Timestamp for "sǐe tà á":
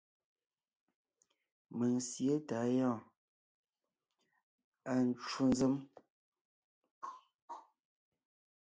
2.09-2.71